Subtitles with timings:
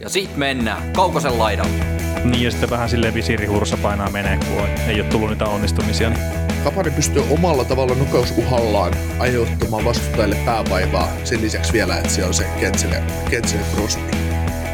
[0.00, 1.84] Ja sit mennään Kaukosen laidalle.
[2.24, 6.10] Niin ja sitten vähän silleen visirihursa painaa menee, kun ei ole tullut niitä onnistumisia.
[6.10, 6.20] Niin...
[6.64, 11.08] Kapari pystyy omalla tavalla nokausuhallaan aiheuttamaan vastustajalle päävaivaa.
[11.24, 14.10] Sen lisäksi vielä, että se on se Ketsele, Ketsele Crosby.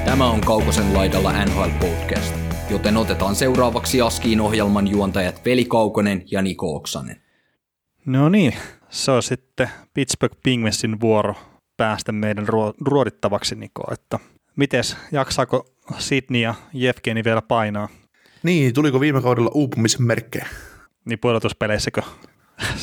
[0.05, 2.35] Tämä on Kaukosen laidalla NHL Podcast,
[2.71, 7.23] joten otetaan seuraavaksi Askiin ohjelman juontajat Veli Kaukonen ja Niko Oksanen.
[8.07, 8.55] No niin,
[8.89, 11.35] se on sitten Pittsburgh Penguinsin vuoro
[11.77, 12.47] päästä meidän
[12.81, 13.93] ruodittavaksi, Niko.
[13.93, 14.19] Että
[14.57, 15.67] mites, jaksaako
[15.99, 17.89] Sydney ja Jefkeni vielä painaa?
[18.43, 20.47] Niin, tuliko viime kaudella uupumisen merkkejä?
[21.05, 22.03] Niin pudotuspeleissäkö?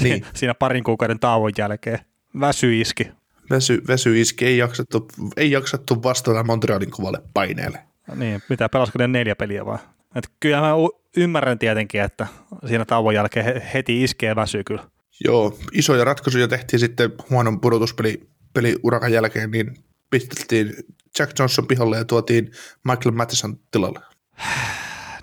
[0.01, 0.25] Niin.
[0.35, 1.99] Siinä parin kuukauden tauon jälkeen.
[2.39, 3.07] Väsy iski.
[3.49, 7.79] Väsy, väsy iski, ei jaksattu, ei jaksattu vastata Montrealin kovalle paineelle.
[8.15, 9.77] Niin, mitä pelasiko ne neljä peliä vai?
[10.15, 10.73] Et kyllä mä
[11.17, 12.27] ymmärrän tietenkin, että
[12.67, 14.83] siinä tauon jälkeen heti iskee väsyy kyllä.
[15.25, 19.77] Joo, isoja ratkaisuja tehtiin sitten huonon pudotuspeli peliurakan jälkeen, niin
[20.09, 20.73] pistettiin
[21.19, 22.51] Jack Johnson pihalle ja tuotiin
[22.83, 23.99] Michael Matheson tilalle.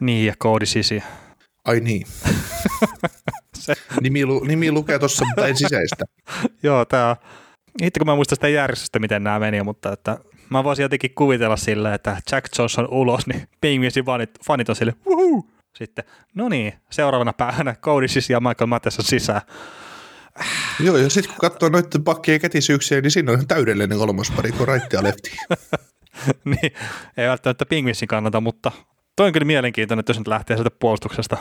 [0.00, 1.02] niin, ja Cody Sisi.
[1.64, 2.06] Ai niin.
[3.58, 3.74] Se.
[4.00, 6.04] Nimi, lu, nimi lukee tuossa, mutta sisäistä.
[6.62, 7.16] Joo, tämä
[7.82, 10.18] Hitto kun mä muistan sitä järjestystä, miten nämä meni, mutta että
[10.50, 14.94] mä voisin jotenkin kuvitella sillä, että Jack Johnson ulos, niin Penguinsin fanit, fanit on sille,
[15.06, 15.50] Wuhuu!
[15.76, 19.40] Sitten, no niin, seuraavana päivänä Cody Sisi ja Michael Matheson sisään.
[20.80, 24.52] Joo, ja sitten kun katsoo noiden pakkien kätisyyksiä, niin siinä on ihan täydellinen kolmas pari,
[24.52, 25.30] kun right ja lefti.
[26.44, 26.72] niin,
[27.16, 28.72] ei välttämättä pingvissin kannata, mutta
[29.16, 31.36] toi on kyllä mielenkiintoinen, että jos nyt lähtee sieltä puolustuksesta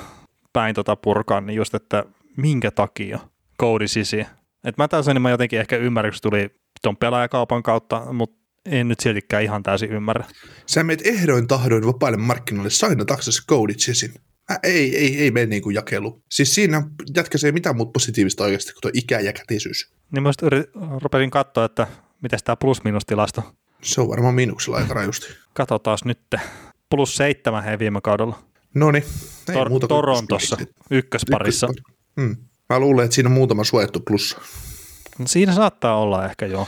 [0.53, 2.05] päin tota purkaan, niin just, että
[2.37, 3.19] minkä takia
[3.57, 4.19] koodi sisi.
[4.63, 6.49] Että mä taas enemmän jotenkin ehkä ymmärryksi tuli
[6.81, 10.25] ton pelaajakaupan kautta, mutta en nyt siltikään ihan täysin ymmärrä.
[10.65, 14.13] Sä meet ehdoin tahdoin vapaille markkinoille sainataksesi koodit sisin.
[14.51, 16.21] Äh, ei, ei, ei mene niin kuin jakelu.
[16.31, 19.91] Siis siinä jätkä se ei mitään muuta positiivista oikeasti kuin tuo ikä ja kätisyys.
[20.11, 20.31] Niin mä
[21.01, 21.87] rupesin katsoa, että
[22.21, 23.43] miten tämä plus-minus-tilasto.
[23.81, 25.27] Se on varmaan miinuksella aika rajusti.
[25.53, 26.19] Katsotaan nyt.
[26.89, 28.39] Plus seitsemän hei viime kaudella.
[28.73, 29.03] No niin.
[29.53, 30.57] Tor- Torontossa
[30.91, 31.67] ykkösparissa.
[32.21, 32.35] Hmm.
[32.69, 34.37] Mä luulen, että siinä on muutama suojattu plussa.
[35.19, 36.67] No, siinä saattaa olla ehkä joo.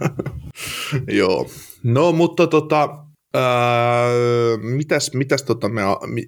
[1.20, 1.50] joo.
[1.82, 3.04] No mutta tota,
[3.36, 5.82] Öö, mitäs, mitäs tota me,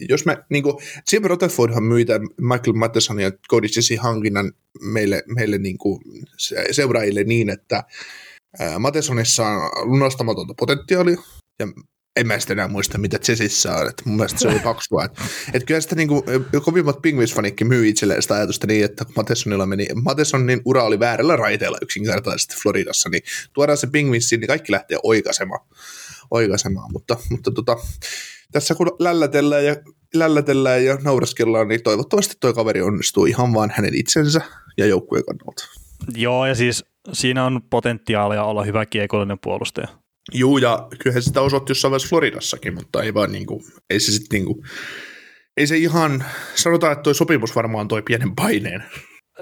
[0.08, 0.80] jos me, niinku,
[1.12, 2.06] Jim Rutherfordhan myi
[2.40, 6.00] Michael Matheson ja Cody Chessin hankinnan meille, meille niinku
[6.70, 7.84] seuraajille niin, että
[8.58, 11.16] ää, Mathesonissa on lunastamatonta potentiaalia,
[11.58, 11.68] ja
[12.16, 15.04] en mä sitten enää muista, mitä Chessissä on, että mun mielestä se oli paksua.
[15.04, 16.24] Että, et kyllä sitä niinku,
[16.64, 21.78] kovimmat Penguins-fanikki myy itselleen sitä ajatusta niin, että Mathesonilla meni, Mathesonin ura oli väärällä raiteella
[21.82, 25.66] yksinkertaisesti Floridassa, niin tuodaan se Penguinsiin, niin kaikki lähtee oikaisemaan
[26.32, 27.76] oikaisemaan, mutta, mutta tota,
[28.53, 29.76] tässä kun lällätellään ja,
[30.15, 34.41] lällätellään ja nauraskellaan, niin toivottavasti tuo kaveri onnistuu ihan vaan hänen itsensä
[34.78, 35.65] ja joukkueen kannalta.
[36.15, 39.88] Joo, ja siis siinä on potentiaalia olla hyvä kiekollinen puolustaja.
[40.32, 44.38] Juu, ja kyllähän sitä osoitti jossain vaiheessa Floridassakin, mutta ei vaan niinku, ei se sitten
[44.38, 44.64] niinku,
[45.56, 48.84] ei se ihan, sanotaan, että toi sopimus varmaan toi pienen paineen.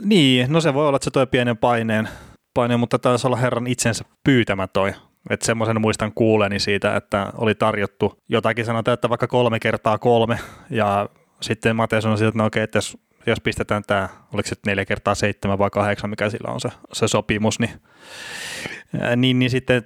[0.03, 2.09] Niin, no se voi olla, että se toi pienen paineen,
[2.55, 4.93] paineen mutta taisi olla herran itsensä pyytämä toi
[5.31, 10.39] että semmoisen muistan kuuleni siitä, että oli tarjottu jotakin sanotaan, että vaikka kolme kertaa kolme,
[10.71, 11.09] ja
[11.41, 15.15] sitten Mate sanoi, että no okei, että jos, jos pistetään tämä, oliko se neljä kertaa
[15.15, 17.71] seitsemän vai kahdeksan, mikä sillä on se, se sopimus, niin,
[19.17, 19.85] niin, niin sitten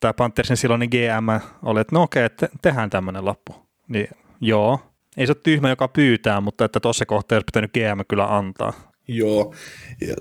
[0.00, 3.54] tämä Panthersin silloin GM oli, että no okei, että tehdään tämmöinen lappu.
[3.88, 4.08] Niin
[4.40, 4.80] joo,
[5.16, 8.72] ei se ole tyhmä, joka pyytää, mutta että tuossa kohtaa olisi pitänyt GM kyllä antaa.
[9.08, 9.54] Joo,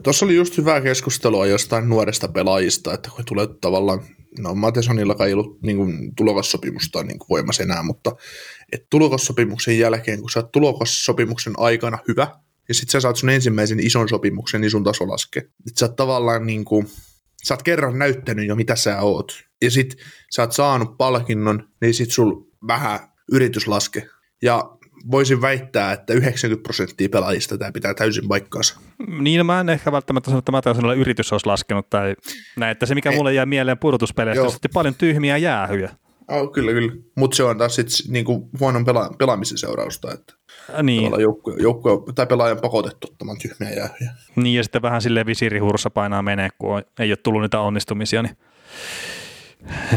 [0.03, 4.01] tuossa oli just hyvää keskustelua jostain nuoresta pelaajista, että kun tulee tavallaan
[4.39, 8.11] no Matesonilla ei ollut niin kuin, tulokassopimusta niin kuin voimassa enää, mutta
[8.71, 12.27] et tulokassopimuksen jälkeen, kun sä oot tulokassopimuksen aikana hyvä,
[12.67, 15.41] ja sitten sä saat sun ensimmäisen ison sopimuksen, niin sun taso laskee.
[15.41, 16.87] Et sä oot tavallaan niin kuin,
[17.43, 19.43] sä oot kerran näyttänyt jo, mitä sä oot.
[19.61, 19.95] Ja sit
[20.35, 22.35] sä oot saanut palkinnon, niin sit sul
[22.67, 22.99] vähän
[23.31, 24.07] yritys laske.
[24.41, 24.77] Ja
[25.11, 28.79] voisin väittää, että 90 prosenttia pelaajista tämä pitää täysin paikkaansa.
[29.19, 32.15] Niin, mä en ehkä välttämättä sano, että Mateusenilla yritys olisi laskenut tai
[32.57, 33.15] näin, että se mikä Ei.
[33.15, 35.89] mulle jää mieleen pudotuspeleistä, on paljon tyhmiä jäähyjä.
[36.27, 36.93] Oh, kyllä, kyllä.
[37.15, 40.33] Mutta se on taas sitten niinku huonon pela- pelaamisen seurausta, että
[40.83, 41.19] niin.
[41.19, 44.11] joukkue, joukkue, tai pelaajan pakotettu ottamaan tyhmiä jäähyjä.
[44.35, 48.37] Niin, ja sitten vähän silleen visirihursa painaa menee, kun ei ole tullut niitä onnistumisia, niin,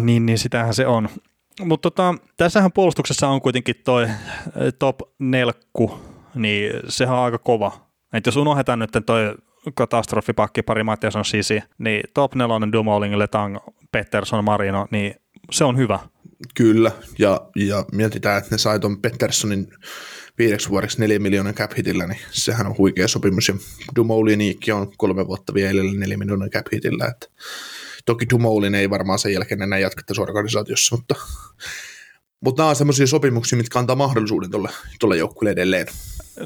[0.01, 1.09] niin, niin sitähän se on.
[1.61, 4.11] Mutta tota, tässähän puolustuksessa on kuitenkin toi eh,
[4.79, 5.99] top nelkku,
[6.35, 7.87] niin sehän on aika kova.
[8.13, 9.35] Et jos unohdetaan nyt toi
[9.75, 10.83] katastrofipakki pari
[11.19, 13.57] on Sisi, niin top nelonen Dumoulin, Letang,
[13.93, 15.15] Pettersson, Marino, niin
[15.51, 15.99] se on hyvä.
[16.55, 19.69] Kyllä, ja, ja mietitään, että ne sai tuon Petterssonin
[20.39, 23.55] viideksi vuodeksi neljä miljoonan cap hitillä, niin sehän on huikea sopimus, ja
[23.97, 27.27] Dumouliniikki on kolme vuotta vielä neljä miljoonan cap hitillä, että
[28.05, 31.15] Toki Dumoulin ei varmaan sen jälkeen enää jatka tässä organisaatiossa, mutta,
[32.41, 34.51] Mutta nämä on semmoisia sopimuksia, mitkä antaa mahdollisuuden
[35.01, 35.87] tuolle, joukkueelle edelleen.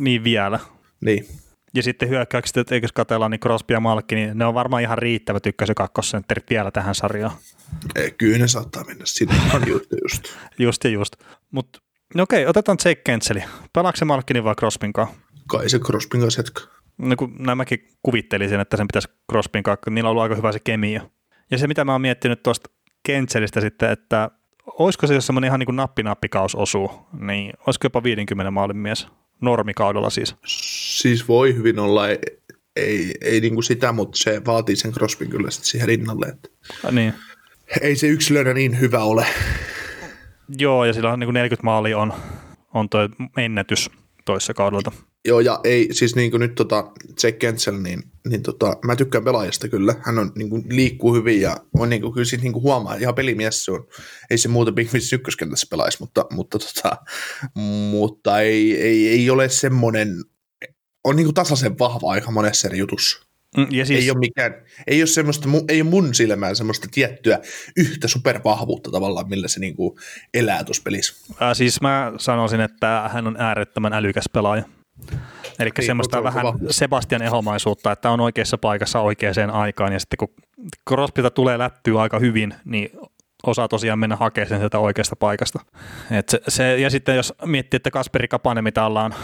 [0.01, 0.61] Niin vielä.
[1.01, 1.29] Niin.
[1.75, 4.99] Ja sitten hyökkäykset, että eikö katsellaan, niin Crosby ja Malkki, niin ne on varmaan ihan
[4.99, 7.37] riittävät ykkös- ja kakkosentterit vielä tähän sarjaan.
[7.95, 9.35] Ei, kyllä ne saattaa mennä sinne
[9.67, 9.87] just.
[10.03, 10.23] just.
[10.59, 11.17] Just ja just.
[11.51, 11.81] Mutta
[12.15, 13.43] no okei, otetaan Jake Kentseli.
[13.73, 15.17] Pelaako se Malkkinin vai Crosbyn kanssa?
[15.49, 16.65] Kai se Crosbyn kanssa jatkaa.
[16.99, 20.61] No kun nämäkin kuvittelisin, että sen pitäisi Crosbyn kanssa, niillä on ollut aika hyvä se
[20.61, 21.11] kemia.
[21.51, 22.71] Ja se, mitä mä oon miettinyt tuosta
[23.03, 24.31] Kentselistä sitten, että
[24.67, 26.91] olisiko se, jos semmoinen ihan niin kuin nappi-nappikaus osuu,
[27.21, 29.09] niin olisiko jopa 50 maalin mies
[29.41, 30.37] normikaudella siis?
[30.47, 32.19] Siis voi hyvin olla, ei,
[32.77, 36.27] ei, ei niin kuin sitä, mutta se vaatii sen Crosbyn kyllä sitten siihen rinnalle.
[36.27, 36.49] Että
[36.85, 37.15] Ja niin.
[37.81, 39.27] ei se yksilönä niin hyvä ole.
[40.59, 42.13] Joo, ja sillä on niin kuin 40 maalia on,
[42.75, 43.91] on toi ennätys
[44.25, 44.93] toissa kaudelta.
[45.25, 46.93] Joo, ja ei, siis niin kuin nyt tota,
[47.23, 49.95] Jack Kentsel, niin, niin tota, mä tykkään pelaajasta kyllä.
[50.05, 52.95] Hän on niin kuin, liikkuu hyvin ja on niin kuin, kyllä sit, niin kuin huomaa,
[52.95, 53.87] ihan pelimies se on.
[54.31, 56.97] Ei se muuta Big Fish ykköskentässä pelaisi, mutta, mutta, tota,
[57.91, 60.25] mutta ei, ei, ei, ole semmoinen,
[61.05, 63.29] on niin kuin tasaisen vahva aika monessa eri jutussa.
[63.57, 64.55] Mm, Ja Siis, siis, ei ole mikään,
[64.87, 67.39] ei ole semmoista, ei ole mun silmään semmoista tiettyä
[67.77, 69.99] yhtä supervahvuutta tavallaan, millä se niinku
[70.35, 71.15] elää tuossa pelissä.
[71.43, 74.78] äh, siis mä sanoisin, että hän on äärettömän älykäs pelaaja.
[75.59, 76.45] Eli Niin, semmoista vähän.
[76.71, 80.29] Sebastian ehomaisuutta, että on oikeassa paikassa oikeaan aikaan, ja sitten kun
[80.89, 82.91] Crosbyta tulee lättyä aika hyvin, niin
[83.43, 85.61] osaa tosiaan mennä hakemaan sen sieltä oikeasta paikasta.
[86.11, 89.15] Et se, se, ja sitten jos miettii, että Kasperi Kapanen, mitä ollaan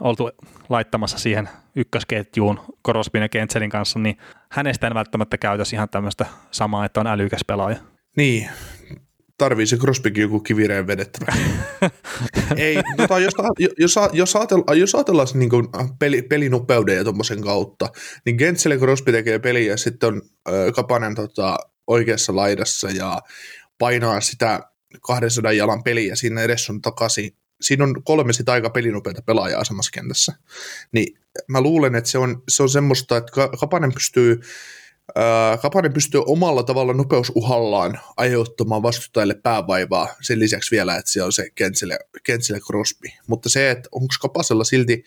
[0.00, 0.30] oltu
[0.68, 4.18] laittamassa siihen ykkösketjuun Crosbyn ja Kentselin kanssa, niin
[4.50, 7.76] hänestä en välttämättä käytäisi ihan tämmöistä samaa, että on älykäs pelaaja.
[8.16, 8.50] Niin,
[9.42, 11.32] tarvii se Crosbykin joku kivireen vedettävä.
[12.56, 13.32] ei, tota, jos,
[13.78, 15.50] jos, jos, ajatellaan, jos ajatellaan niin
[15.98, 17.88] peli, pelinopeuden ja tuommoisen kautta,
[18.24, 21.56] niin Gentsel ja Crosby tekee peliä ja sitten on ö, Kapanen tota,
[21.86, 23.20] oikeassa laidassa ja
[23.78, 24.60] painaa sitä
[25.06, 27.36] 200 jalan peliä, siinä edessä on takaisin.
[27.60, 30.32] Siinä on kolme sitä aika pelinopeita pelaajaa samassa kentässä.
[30.92, 31.18] Niin
[31.48, 34.40] mä luulen, että se on, se on semmoista, että Ka- Kapanen pystyy
[35.14, 41.32] Ää, Kapanen pystyy omalla tavalla nopeusuhallaan aiheuttamaan vastustajille päävaivaa sen lisäksi vielä, että siellä on
[41.32, 41.50] se
[42.24, 43.08] Kentsele Crosby.
[43.26, 45.04] Mutta se, että onko Kapasella silti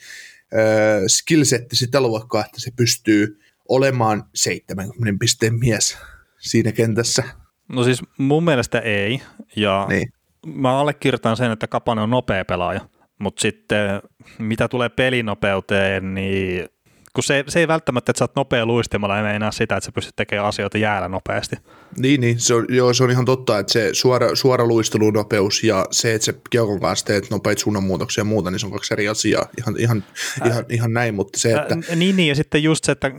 [0.53, 0.59] äh,
[1.07, 5.97] skillsetti sitä luokkaa, että se pystyy olemaan 70 pisteen mies
[6.39, 7.23] siinä kentässä.
[7.67, 9.21] No siis mun mielestä ei,
[9.55, 10.09] ja Niin.
[10.45, 12.81] mä allekirjoitan sen, että Kapanen on nopea pelaaja,
[13.19, 14.01] mutta sitten
[14.39, 16.69] mitä tulee pelinopeuteen, niin
[17.15, 19.91] kun se, se ei välttämättä, että sä oot nopea luistimalla, ei meinaa sitä, että sä
[19.91, 21.55] pystyt tekemään asioita jäällä nopeasti.
[21.97, 25.85] Niin, niin se, on, joo, se on ihan totta, että se suora, suora luistelunopeus ja
[25.91, 29.07] se, että se kiekon kanssa teet nopeita suunnanmuutoksia ja muuta, niin se on kaksi eri
[29.07, 29.45] asiaa.
[29.57, 30.03] Ihan, ihan,
[30.45, 31.77] ihan, ihan näin, mutta se, että...
[31.91, 33.11] Ä, niin, niin, ja sitten just se, että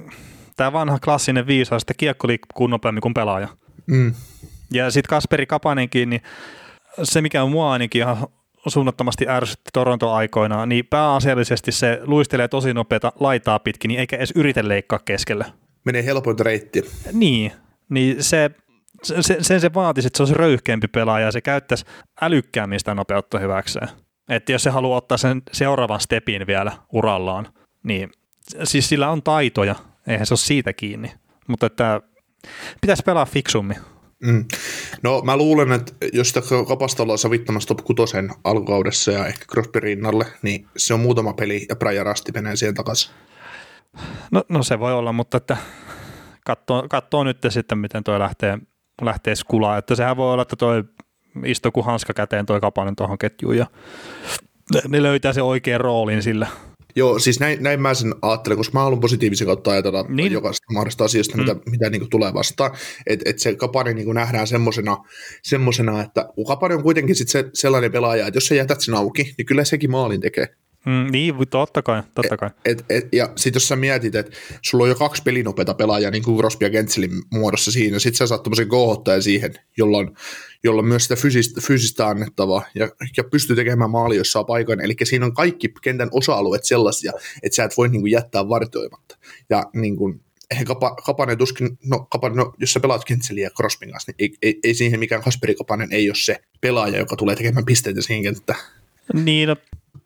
[0.57, 3.49] tämä vanha klassinen viisaus, että kiekko liikkuu nopeammin kuin pelaaja.
[3.87, 4.15] Mm,
[4.71, 6.23] Ja sitten Kasperi Kapanenkin, niin
[7.03, 8.27] se mikä on mua ainakin ihan
[8.71, 14.69] suunnattomasti ärsytti Toronto-aikoinaan, niin pääasiallisesti se luistelee tosi nopeata laitaa pitkin, niin eikä edes yritä
[14.69, 15.45] leikkaa keskellä.
[15.85, 16.83] menee helpointa reittiä.
[17.13, 17.53] Niin,
[17.89, 18.51] niin se,
[19.03, 21.85] se, sen se vaatisi, että se olisi röyhkeämpi pelaaja ja se käyttäisi
[22.21, 23.89] älykkäämmin sitä nopeutta hyväkseen.
[24.29, 27.49] Että jos se haluaa ottaa sen seuraavan stepin vielä urallaan,
[27.83, 28.11] niin
[28.65, 29.75] siis sillä on taitoja,
[30.07, 31.13] eihän se ole siitä kiinni.
[31.49, 32.01] Mutta että
[32.81, 33.77] pitäisi pelaa fiksummin.
[34.23, 34.45] Mm.
[35.03, 39.81] No mä luulen, että jos sitä kapasta ollaan savittamassa top 6 alkukaudessa ja ehkä Crosby
[39.81, 43.15] rinnalle, niin se on muutama peli ja Brian Rasti menee siihen takaisin.
[44.31, 45.57] No, no se voi olla, mutta että
[46.45, 48.59] katsoo, katsoo nyt sitten, miten toi lähtee,
[49.03, 49.79] lähtee skulaan.
[49.79, 50.85] Että sehän voi olla, että toi
[51.45, 53.67] istuu kuin hanska käteen toi kapanen tuohon ketjuun ja
[54.89, 56.47] ne löytää se oikean roolin sillä.
[56.97, 60.33] Joo, siis näin, näin mä sen ajattelen, koska mä haluan positiivisen kautta ajatella Niin.
[60.33, 61.41] jokaisesta mahdollisesta asiasta, mm.
[61.41, 62.71] mitä, mitä niin tulee vastaan.
[63.07, 64.97] Että et se Kapanen niin nähdään semmosena,
[65.43, 68.95] semmosena, että kun Kapanen on kuitenkin sit se, sellainen pelaaja, että jos sä jätät sen
[68.95, 70.49] auki, niin kyllä sekin maalin tekee.
[70.87, 72.51] Mm, niin, totta kai, totta kai.
[72.65, 76.23] Et, et, ja sitten jos sä mietit, että sulla on jo kaksi pelinopeita pelaajaa, niin
[76.23, 80.17] kuin Crosby ja Gentzelin muodossa siinä, sitten sä saat tommosen kohottajan siihen, jolla on,
[80.65, 84.81] jolla on myös sitä fyysistä, fyysistä annettavaa ja, ja pystyy tekemään maali, jos saa paikan.
[84.81, 87.13] Eli siinä on kaikki kentän osa-alueet sellaisia,
[87.43, 89.19] että sä et voi niin kuin, jättää vartioimatta.
[89.51, 93.51] Ja niin kuin, eihän Kapa, Kapanen tuskin, no, Kapanen, no jos sä pelaat Gentzeliä ja
[93.51, 97.17] Crosbyn kanssa, niin ei, ei, ei siihen mikään Kasperi Kapanen ei ole se pelaaja, joka
[97.17, 98.59] tulee tekemään pisteitä siihen kenttään.
[99.15, 99.57] Niin, no,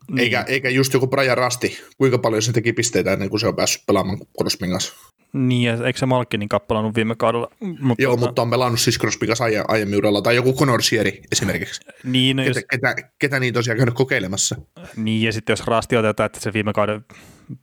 [0.07, 0.19] niin.
[0.19, 3.55] Eikä, eikä just joku Brian Rasti, kuinka paljon se teki pisteitä ennen kuin se on
[3.55, 4.93] päässyt pelaamaan Crosbyn kanssa.
[5.33, 7.47] Niin, ja eikö se Malkkinin kappalannut viime kaudella?
[7.59, 11.21] Mutta, Joo, mutta on pelannut siis Crosbyn kanssa aie, aiemmin uralla, tai joku Conor Sieri
[11.31, 11.81] esimerkiksi.
[12.03, 14.55] Niin, no, jos, Ketä, ketä, ketä niitä tosiaan käynyt kokeilemassa.
[14.95, 17.05] niin, ja sitten jos Rasti otetaan, että se viime kauden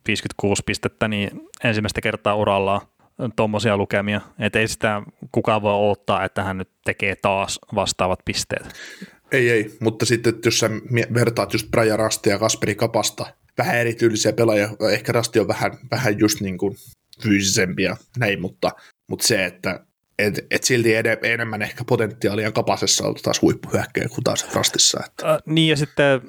[0.07, 2.81] 56 pistettä, niin ensimmäistä kertaa urallaan
[3.35, 4.21] tuommoisia lukemia.
[4.39, 8.73] Että ei sitä kukaan voi odottaa, että hän nyt tekee taas vastaavat pisteet.
[9.31, 10.69] Ei, ei, mutta sitten jos sä
[11.13, 13.25] vertaat just Brian Rastia ja Kasperi Kapasta,
[13.57, 16.75] vähän erityylisiä pelaajia, ehkä Rasti on vähän, vähän just niin kuin
[17.23, 18.71] fyysisempiä näin, mutta,
[19.07, 19.85] mutta se, että
[20.19, 24.99] et, et silti ed- enemmän ehkä potentiaalia kapasessa on taas huippuhyökkäjä kuin taas Rastissa.
[25.05, 25.33] Että.
[25.33, 26.21] Äh, niin ja sitten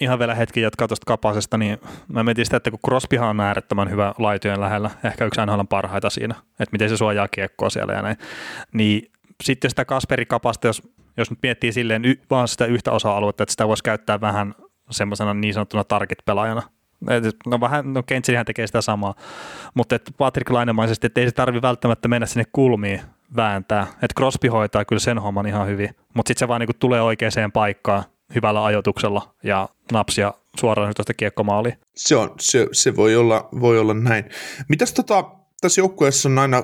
[0.00, 1.78] ihan vielä hetki jatkaa tuosta kapasesta, niin
[2.08, 6.10] mä mietin sitä, että kun Crosbyhan on äärettömän hyvä laitojen lähellä, ehkä yksi NHL parhaita
[6.10, 8.16] siinä, että miten se suojaa kiekkoa siellä ja näin,
[8.72, 9.12] niin
[9.44, 10.82] sitten sitä Kasperi kapasta, jos,
[11.18, 14.54] jos nyt miettii silleen y- vaan sitä yhtä osa-aluetta, että sitä voisi käyttää vähän
[14.90, 16.62] semmoisena niin sanottuna target-pelaajana,
[17.46, 19.14] No vähän, no Kentsinihän tekee sitä samaa,
[19.74, 23.00] mutta että Patrick Lainemaisesti, että ei se tarvi välttämättä mennä sinne kulmiin
[23.36, 23.82] vääntää.
[23.82, 27.52] Että Crosby hoitaa kyllä sen homman ihan hyvin, mutta sitten se vaan niinku tulee oikeaan
[27.52, 31.78] paikkaan hyvällä ajotuksella ja napsia suoraan tuosta kiekkomaaliin.
[31.94, 34.24] Se, on, se, se voi, olla, voi olla näin.
[34.68, 35.24] Mitäs tota,
[35.60, 36.62] tässä joukkueessa on aina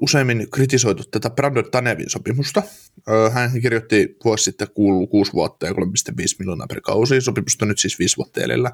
[0.00, 2.62] useimmin kritisoitu tätä Brandon Tanevin sopimusta.
[3.32, 5.78] Hän kirjoitti vuosi sitten kuulu 6 vuotta ja 3,5
[6.38, 7.20] miljoonaa per kausi.
[7.20, 8.70] Sopimusta nyt siis 5 vuotta edellä.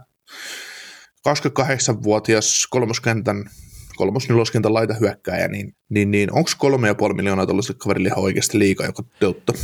[1.28, 3.50] 28-vuotias kolmoskentän
[3.96, 8.24] kolmos neloskentän laita hyökkääjä, niin, niin, niin onko kolme ja puoli miljoonaa tällaiselle kaverille ihan
[8.24, 9.54] oikeasti liikaa joka toteuttaa?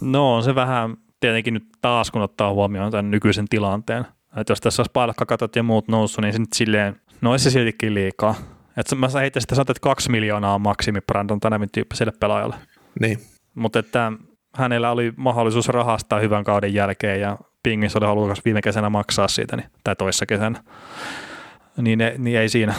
[0.00, 4.04] No on se vähän tietenkin nyt taas, kun ottaa huomioon tämän nykyisen tilanteen.
[4.36, 7.94] Että jos tässä olisi palkkakatot ja muut noussut, niin se nyt silleen, no se siltikin
[7.94, 8.34] liikaa.
[8.76, 12.56] Että mä heittäisin, että sanotaan, että kaksi miljoonaa on maksimi Brandon Tanemin tyyppiselle pelaajalle.
[13.00, 13.18] Niin.
[13.54, 14.12] Mutta että
[14.54, 19.56] hänellä oli mahdollisuus rahastaa hyvän kauden jälkeen ja Pingis oli halukas viime kesänä maksaa siitä,
[19.56, 20.64] niin, tai toissa kesänä.
[21.76, 22.74] Niin, niin ei siinä.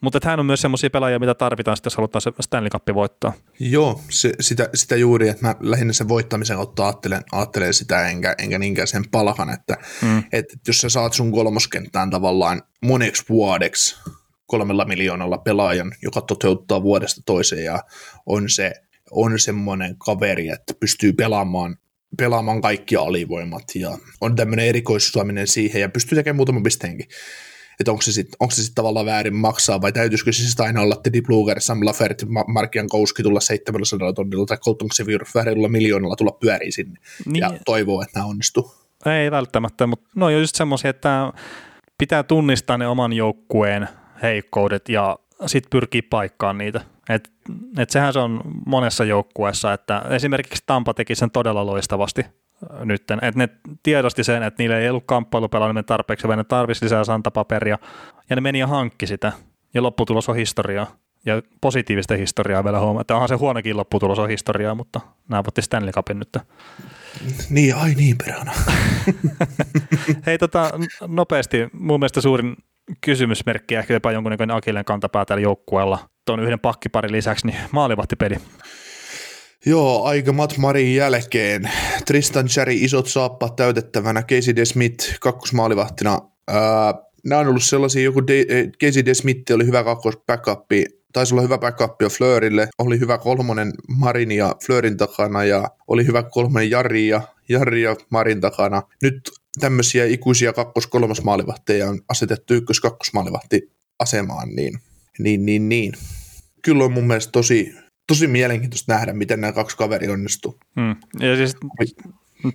[0.00, 3.32] Mutta hän on myös semmoisia pelaajia, mitä tarvitaan, jos halutaan se Stanley Cup voittaa.
[3.60, 8.34] Joo, se, sitä, sitä, juuri, että mä lähinnä sen voittamisen kautta ajattelen, ajattelen sitä, enkä,
[8.38, 10.22] enkä niinkään sen palkan, että mm.
[10.32, 13.96] että jos sä saat sun kolmoskenttään tavallaan moneksi vuodeksi
[14.52, 17.82] kolmella miljoonalla pelaajan, joka toteuttaa vuodesta toiseen ja
[18.26, 18.72] on se
[19.10, 21.76] on semmoinen kaveri, että pystyy pelaamaan
[22.16, 27.06] pelaamaan kaikki alivoimat ja on tämmöinen erikoistuaminen siihen ja pystyy tekemään muutaman pisteenkin
[27.80, 31.22] että onko se sitten sit tavallaan väärin maksaa, vai täytyisikö se sitten aina olla Teddy
[31.22, 36.72] Bluger, Sam Lafert, Markian Kouski tulla 700 tonnilla, tai Colton Sevier väärillä miljoonalla tulla pyöriin
[36.72, 37.40] sinne, niin.
[37.40, 38.74] ja toivoo, että nämä onnistuu.
[39.06, 41.32] Ei välttämättä, mutta no on just semmoisia, että
[41.98, 43.88] pitää tunnistaa ne oman joukkueen
[44.22, 46.80] heikkoudet ja sitten pyrkii paikkaan niitä.
[47.08, 47.30] Et,
[47.78, 52.24] et sehän se on monessa joukkueessa, että esimerkiksi Tampa teki sen todella loistavasti
[52.84, 53.10] nyt.
[53.10, 53.48] Että ne
[53.82, 57.78] tiedosti sen, että niillä ei ollut kamppailupelaaminen tarpeeksi, vaan ne tarvisi lisää santapaperia.
[58.30, 59.32] Ja ne meni ja hankki sitä.
[59.74, 60.86] Ja lopputulos on historiaa.
[61.26, 63.00] Ja positiivista historiaa vielä huomaa.
[63.00, 66.38] Että onhan se huonokin lopputulos on historiaa, mutta nämä voitti Stanley Cupin nyt.
[67.50, 68.52] Niin, ai niin perhana.
[70.26, 70.70] Hei tota,
[71.06, 72.56] nopeasti, mun mielestä suurin
[73.00, 78.36] kysymysmerkki, ehkä jopa jonkunnäköinen Akilleen kantapää tällä joukkueella, tuon yhden pakkiparin lisäksi, niin maalivahtipeli.
[79.66, 81.70] Joo, aika Matt Marin jälkeen.
[82.06, 86.20] Tristan Cherry isot saappaat täytettävänä, Casey DeSmith kakkosmaalivahtina.
[86.48, 90.14] Ää, nämä on ollut sellaisia, joku De- eh, Casey DeSmith oli hyvä kakkos
[91.12, 96.06] taisi olla hyvä backup jo Fleurille, oli hyvä kolmonen Marin ja Fleurin takana ja oli
[96.06, 98.82] hyvä kolmonen Jari ja, Jari ja Marin takana.
[99.02, 99.20] Nyt
[99.60, 104.78] tämmöisiä ikuisia kakkos-kolmas maalivahteja on asetettu ykkös-kakkosmaalivahti asemaan, niin,
[105.18, 105.92] niin, niin, niin.
[106.62, 107.74] Kyllä on mun mielestä tosi,
[108.06, 110.58] tosi mielenkiintoista nähdä, miten nämä kaksi kaveri onnistuu.
[110.80, 110.96] Hmm.
[111.20, 111.56] Ja siis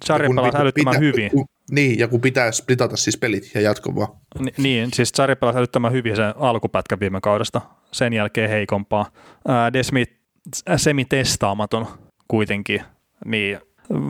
[0.06, 1.32] Sarri pelasi älyttömän pitä, hyvin.
[1.32, 4.08] Kun, niin, ja kun pitää splitata siis pelit ja jatko vaan.
[4.40, 7.62] Ni, niin, siis Sarri pelasi älyttömän hyvin sen alkupätkä viime kaudesta,
[7.92, 9.12] sen jälkeen heikompaa.
[9.48, 10.18] Ää, Desmit
[10.78, 11.88] semi-testaamaton
[12.28, 12.82] kuitenkin,
[13.26, 13.60] niin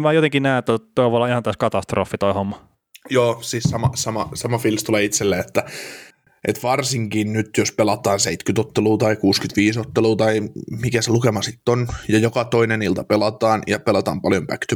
[0.01, 2.67] mä jotenkin näen, että toi voi olla ihan taas katastrofi toi homma.
[3.09, 5.65] Joo, siis sama, sama, sama fiilis tulee itselle, että
[6.47, 11.71] et varsinkin nyt, jos pelataan 70 ottelua tai 65 ottelua tai mikä se lukema sitten
[11.71, 14.75] on, ja joka toinen ilta pelataan ja pelataan paljon back to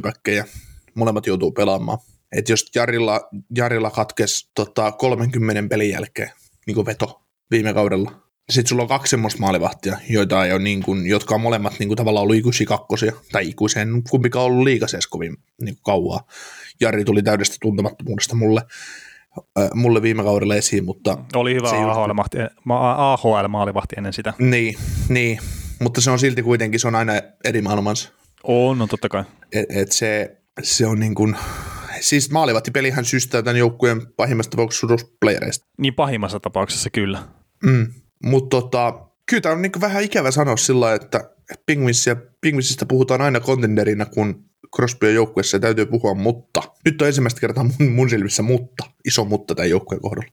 [0.95, 1.97] molemmat joutuu pelaamaan.
[2.31, 6.31] Et jos Jarilla, Jarilla katkesi tota, 30 pelin jälkeen
[6.67, 7.21] niin veto
[7.51, 8.11] viime kaudella,
[8.51, 11.89] sitten sulla on kaksi semmoista maalivahtia, joita ei ole niin kuin, jotka on molemmat niin
[11.89, 16.27] kuin, tavallaan ollut ikuisia kakkosia, tai ikuisen kumpikaan ollut liikaseessa kovin niin kuin kauaa.
[16.81, 18.61] Jari tuli täydestä tuntemattomuudesta mulle,
[19.59, 21.17] äh, mulle viime kaudella esiin, mutta...
[21.35, 22.37] Oli hyvä AHL-maalivahti,
[22.69, 24.33] AHL-maalivahti ennen sitä.
[24.39, 24.75] Niin,
[25.09, 25.39] niin,
[25.79, 28.11] mutta se on silti kuitenkin, se on aina eri maailmansa.
[28.43, 29.23] On, no totta kai.
[29.53, 31.35] Et, et se, se on niin kuin,
[31.99, 34.87] siis maalivahtipelihän systää tämän joukkueen pahimmassa tapauksessa
[35.19, 35.65] playereista.
[35.77, 37.23] Niin pahimmassa tapauksessa kyllä.
[37.63, 37.93] Mm,
[38.23, 41.29] mutta tota, kyllä tämä on niin vähän ikävä sanoa sillä että
[42.41, 46.63] Penguinsista puhutaan aina kontenderina, kun Crosby on joukkueessa täytyy puhua mutta.
[46.85, 50.31] Nyt on ensimmäistä kertaa mun, mun silmissä mutta, iso mutta tämän joukkueen kohdalla.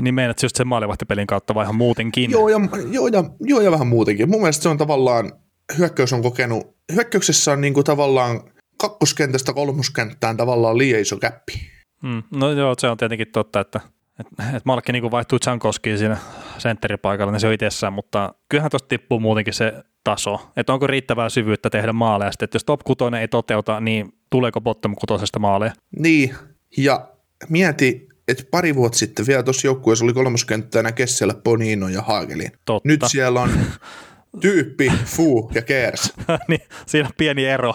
[0.00, 2.30] Niin meidät just sen maalivahtipelin kautta vai ihan muutenkin?
[2.30, 4.30] Joo ja, joo, ja, joo ja vähän muutenkin.
[4.30, 5.32] Mun mielestä se on tavallaan,
[5.78, 8.40] hyökkäys on kokenut, hyökkäyksessä on niinku tavallaan
[8.76, 11.52] kakkoskentästä kolmoskenttään tavallaan liian iso käppi.
[12.02, 13.80] Mm, no joo, se on tietenkin totta, että
[14.20, 16.16] että et Malkki niin vaihtuu Chankoskiin siinä
[16.58, 19.72] sentteripaikalla, niin se on itsessään, mutta kyllähän tuosta tippuu muutenkin se
[20.04, 24.12] taso, että onko riittävää syvyyttä tehdä maaleja, sitten, että jos top 6 ei toteuta, niin
[24.30, 25.72] tuleeko bottom 6 maaleja?
[25.98, 26.34] Niin,
[26.76, 27.08] ja
[27.48, 32.52] mieti, että pari vuotta sitten vielä tuossa joukkueessa oli kolmoskenttänä Kessellä Bonino ja Haagelin.
[32.64, 32.88] Totta.
[32.88, 33.50] Nyt siellä on
[34.42, 36.12] tyyppi, Fu ja Kers.
[36.48, 37.74] niin, siinä on pieni ero.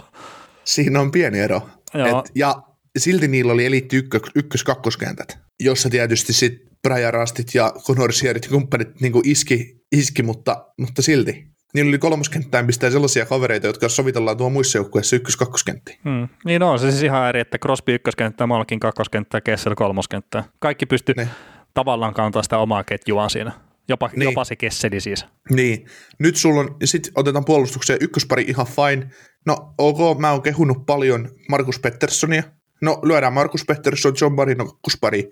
[0.63, 1.69] Siinä on pieni ero.
[1.93, 2.19] Joo.
[2.19, 2.61] Et, ja
[2.97, 8.49] silti niillä oli eliitti ykkö, ykkös-kakkoskentät, jossa tietysti sitten Brian Rastit ja Conor Sierit ja
[8.49, 11.51] kumppanit niin iski, iski mutta, mutta silti.
[11.73, 15.99] Niillä oli kolmoskenttään pistää sellaisia kavereita, jotka sovitellaan tuo muissa joukkueissa ykkös-kakkoskenttiin.
[16.03, 16.27] Hmm.
[16.45, 20.43] Niin on, se siis ihan eri, että Crosby ykköskenttää, Malkin kakkoskenttää, Kessel kolmoskenttää.
[20.59, 21.27] Kaikki pystyy Ne.
[21.73, 23.51] tavallaan kantaa sitä omaa ketjua siinä.
[23.89, 24.21] Jopa, Niin.
[24.21, 25.25] jopa se Kesseli siis.
[25.49, 25.85] Niin,
[26.19, 29.09] nyt sulla on, sit otetaan puolustukseen ykköspari ihan fine.
[29.45, 32.43] No ok, mä oon kehunut paljon Markus Petterssonia.
[32.81, 35.29] No lyödään Markus Pettersson, John Marino kakkospari.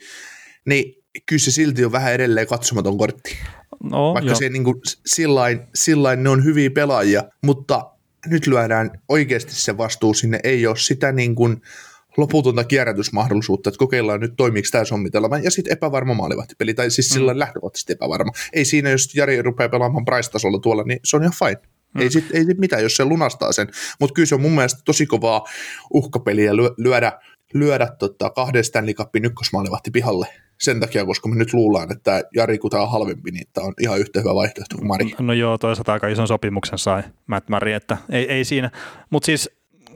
[0.65, 3.37] Niin kyllä se silti on vähän edelleen katsomaton kortti.
[3.83, 4.39] No, Vaikka joo.
[4.39, 7.91] se niin kuin, sillain, sillain ne on hyviä pelaajia, mutta
[8.25, 10.39] nyt lyödään oikeasti se vastuu sinne.
[10.43, 11.61] Ei ole sitä niin kuin
[12.17, 15.37] loputonta kierrätysmahdollisuutta, että kokeillaan nyt toimiiko tämä sommitelma.
[15.37, 17.39] Ja sitten epävarma maalivahtipeli, tai siis sillä mm.
[17.39, 18.31] lähtökohtaisesti epävarma.
[18.53, 21.61] Ei siinä, jos Jari rupeaa pelaamaan price-tasolla tuolla, niin se on ihan fine.
[21.93, 22.01] Mm.
[22.01, 23.67] Ei sitten ei sit mitään, jos se lunastaa sen.
[23.99, 25.45] Mutta kyllä se on mun mielestä tosi kovaa
[25.93, 27.19] uhkapeliä lyö, lyödä,
[27.53, 30.27] lyödä tota kahden Stanley Cupin ykkösmaalivahti pihalle.
[30.61, 33.73] Sen takia, koska me nyt luullaan, että Jari, kun tämä on halvempi, niin tämä on
[33.81, 35.11] ihan yhtä hyvä vaihtoehto kuin Mari.
[35.19, 38.71] No joo, toisaalta aika ison sopimuksen sai Matt Murray, että ei, ei siinä.
[39.09, 39.49] Mutta siis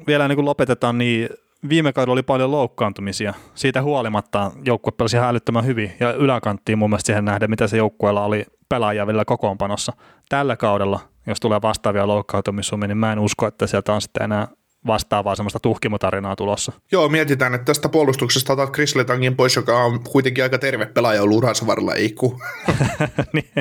[0.08, 1.30] vielä niin kuin lopetetaan, niin
[1.70, 3.34] viime kaudella oli paljon loukkaantumisia.
[3.56, 7.78] Siitä huolimatta joukkue pelasi ihan älyttömän hyvin ja yläkanttiin mun mielestä siihen nähdä, mitä se
[7.78, 9.94] joukkueella oli pelaajia vielä kokoonpanossa.
[10.30, 14.48] Tällä kaudella, jos tulee vastaavia loukkaantumissumia, niin mä en usko, että sieltä on sitten enää
[14.88, 16.72] vastaavaa semmoista tuhkimotarinaa tulossa.
[16.92, 21.24] Joo, mietitään, että tästä puolustuksesta otat Chris Letangin pois, joka on kuitenkin aika terve pelaaja
[21.24, 22.42] ollut uransa varrella, ei ku.
[23.34, 23.52] niin.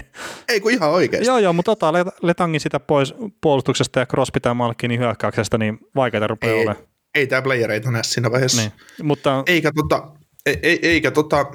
[0.48, 1.26] ei ku ihan oikeasti.
[1.26, 5.78] Joo, joo, mutta ota Let- Letangin sitä pois puolustuksesta ja Crosby tai Malkinin hyökkäyksestä, niin
[5.96, 6.87] vaikeita rupeaa ei, olemaan.
[7.14, 8.61] ei tää playereita näe siinä vaiheessa.
[8.62, 8.72] Niin.
[9.02, 10.08] Mutta Eikä tota,
[10.46, 11.46] ei, ei, eikä tota,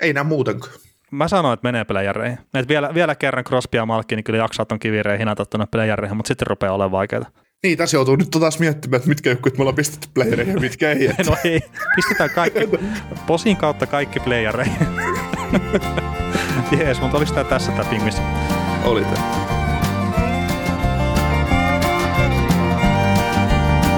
[0.00, 0.72] ei näe muutenkaan.
[1.10, 2.38] mä sanoin, että menee playereihin.
[2.54, 6.16] Et vielä, vielä kerran Crosby ja Malkin, niin kyllä jaksaa ton kivireen hinata tuonne playereihin,
[6.16, 7.26] mutta sitten rupeaa olemaan vaikeita.
[7.62, 10.90] Niin, tässä joutuu nyt taas miettimään, että mitkä joukkueet me ollaan pistetty playereihin ja mitkä
[10.92, 11.06] ei.
[11.06, 11.22] Että.
[11.30, 11.60] No ei,
[11.96, 12.60] pistetään kaikki,
[13.26, 14.76] posin kautta kaikki playereihin.
[16.78, 18.16] Jees, mutta oliko tämä tässä tämä pingvis?
[18.84, 19.46] Oli tää.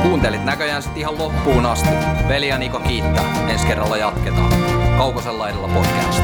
[0.03, 1.89] Kuuntelit näköjään sitten ihan loppuun asti.
[2.29, 3.49] Veli ja Niko kiittää.
[3.49, 4.53] Ensi kerralla jatketaan.
[4.99, 6.23] Kaukosella edellä podcast.